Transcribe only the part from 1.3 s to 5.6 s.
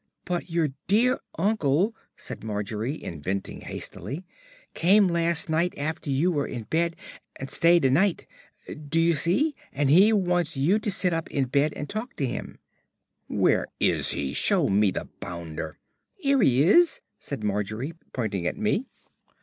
uncle," said Margery, inventing hastily, "came last